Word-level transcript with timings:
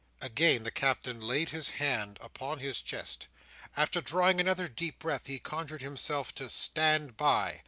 Again 0.19 0.63
the 0.63 0.71
Captain 0.71 1.21
laid 1.21 1.49
his 1.49 1.69
hand 1.69 2.17
upon 2.21 2.57
his 2.57 2.81
chest. 2.81 3.27
After 3.77 4.01
drawing 4.01 4.39
another 4.39 4.67
deep 4.67 4.97
breath, 4.97 5.27
he 5.27 5.37
conjured 5.37 5.81
himself 5.83 6.33
to 6.33 6.49
"stand 6.49 7.15
by!" 7.17 7.59